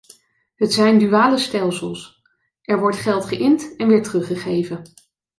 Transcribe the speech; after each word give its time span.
Het 0.55 0.73
zijn 0.73 0.97
duale 0.97 1.37
stelsels: 1.37 2.21
er 2.61 2.79
wordt 2.79 2.97
geld 2.97 3.25
geïnd 3.25 3.75
en 3.77 3.87
weer 3.87 4.03
teruggegeven. 4.03 4.83